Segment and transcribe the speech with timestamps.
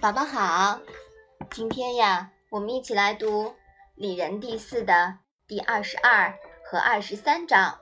[0.00, 0.78] 宝宝好，
[1.50, 3.46] 今天呀，我们一起来读
[3.96, 7.80] 《礼仁》第四的第二十二和二十三章。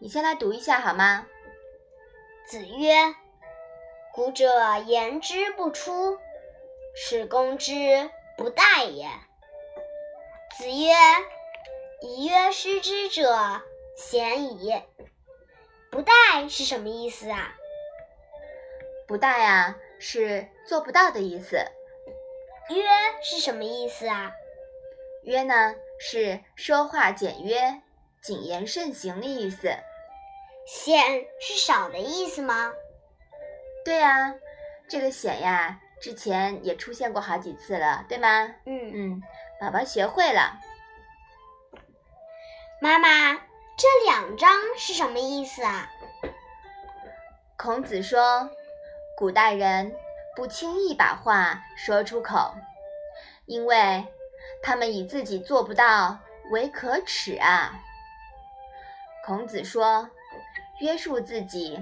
[0.00, 1.26] 你先来读一下好吗？
[2.46, 3.14] 子曰
[4.14, 6.18] ：“古者言之不出，
[6.96, 8.08] 使公之
[8.38, 9.06] 不殆也。”
[10.56, 10.94] 子曰
[12.00, 13.60] ：“以曰失之者，
[13.94, 14.82] 鲜矣。”
[15.92, 17.54] 不殆是什么意思啊？
[19.06, 21.56] 不殆啊，是做不到的意思。
[22.68, 22.84] 约
[23.22, 24.32] 是什么意思啊？
[25.22, 27.80] 约呢，是说话简约、
[28.22, 29.74] 谨言慎行的意思。
[30.66, 32.74] 显是少的意思吗？
[33.82, 34.34] 对呀，
[34.88, 38.54] 这个显呀，之前也出现过好几次了，对吗？
[38.66, 39.22] 嗯嗯，
[39.58, 40.60] 宝宝学会了。
[42.82, 43.40] 妈妈。
[43.76, 45.90] 这两章是什么意思啊？
[47.56, 48.48] 孔子说，
[49.16, 49.94] 古代人
[50.34, 52.54] 不轻易把话说出口，
[53.46, 54.04] 因为
[54.62, 56.18] 他们以自己做不到
[56.50, 57.80] 为可耻啊。
[59.24, 60.10] 孔子说，
[60.80, 61.78] 约束自己，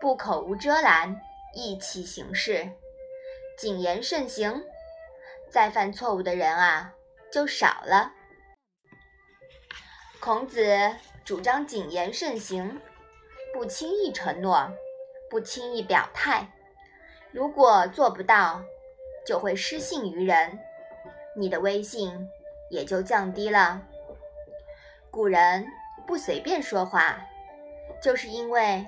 [0.00, 1.20] 不口无遮拦，
[1.54, 2.70] 意气行事，
[3.56, 4.62] 谨言慎行，
[5.50, 6.92] 再犯错误的人啊
[7.32, 8.12] 就少了。
[10.20, 10.96] 孔子。
[11.24, 12.80] 主张谨言慎行，
[13.52, 14.72] 不轻易承诺，
[15.28, 16.48] 不轻易表态。
[17.30, 18.62] 如果做不到，
[19.26, 20.58] 就会失信于人，
[21.34, 22.28] 你的威信
[22.70, 23.82] 也就降低了。
[25.10, 25.66] 古人
[26.06, 27.18] 不随便说话，
[28.02, 28.86] 就是因为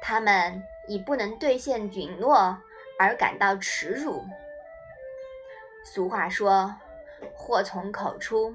[0.00, 2.56] 他们以不能兑现允诺
[2.98, 4.24] 而感到耻辱。
[5.84, 6.74] 俗话说
[7.34, 8.54] ：“祸从口出。”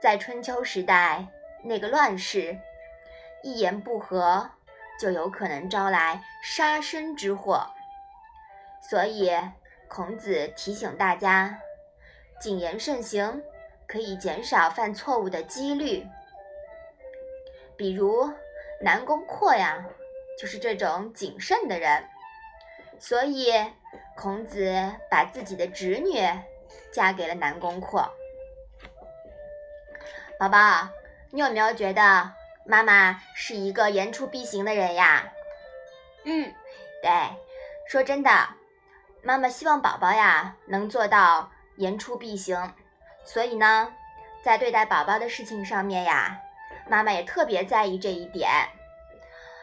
[0.00, 1.26] 在春秋时代。
[1.62, 2.58] 那个乱世，
[3.42, 4.50] 一言不合
[4.98, 7.66] 就有可能招来杀身之祸，
[8.90, 9.30] 所以
[9.86, 11.60] 孔子提醒大家，
[12.40, 13.40] 谨言慎行
[13.86, 16.04] 可以减少犯错误的几率。
[17.76, 18.28] 比如
[18.80, 19.86] 南宫阔呀，
[20.36, 22.04] 就是这种谨慎的人，
[22.98, 23.52] 所以
[24.16, 26.20] 孔子把自己的侄女
[26.92, 28.12] 嫁给了南宫阔。
[30.36, 30.88] 宝宝。
[31.32, 32.32] 你有没有觉得
[32.66, 35.32] 妈妈是一个言出必行的人呀？
[36.24, 36.52] 嗯，
[37.00, 37.08] 对，
[37.86, 38.30] 说真的，
[39.22, 42.72] 妈妈希望宝宝呀能做到言出必行。
[43.24, 43.94] 所以呢，
[44.42, 46.40] 在对待宝宝的事情上面呀，
[46.88, 48.50] 妈妈也特别在意这一点。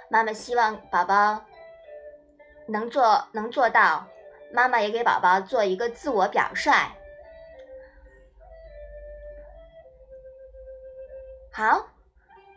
[0.09, 1.43] 妈妈希望宝宝
[2.67, 4.07] 能做能做到，
[4.53, 6.71] 妈妈也给宝宝做一个自我表率。
[11.51, 11.87] 好，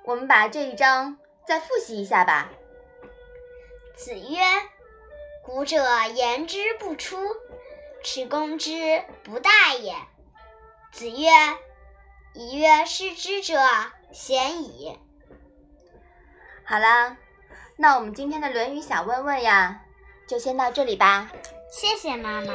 [0.04, 2.50] 我们把这一章再复习一下吧。
[3.96, 4.38] 子曰
[5.52, 5.84] ：“古者
[6.14, 7.18] 言之不出，
[8.04, 9.96] 耻攻之不殆也。”
[10.94, 11.28] 子曰
[12.34, 13.58] ：“以曰失之者，
[14.12, 14.96] 鲜矣。”
[16.64, 17.16] 好啦，
[17.76, 19.82] 那我们今天的《论语》小问问呀，
[20.28, 21.32] 就先到这里吧。
[21.68, 22.52] 谢谢妈妈。